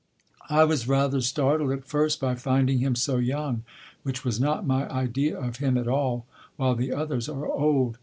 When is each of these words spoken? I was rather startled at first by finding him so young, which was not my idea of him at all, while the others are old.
I 0.49 0.63
was 0.63 0.87
rather 0.87 1.21
startled 1.21 1.69
at 1.71 1.85
first 1.85 2.19
by 2.19 2.33
finding 2.33 2.79
him 2.79 2.95
so 2.95 3.17
young, 3.17 3.61
which 4.01 4.23
was 4.25 4.39
not 4.39 4.65
my 4.65 4.89
idea 4.91 5.39
of 5.39 5.57
him 5.57 5.77
at 5.77 5.87
all, 5.87 6.25
while 6.55 6.73
the 6.73 6.91
others 6.91 7.29
are 7.29 7.45
old. 7.45 7.99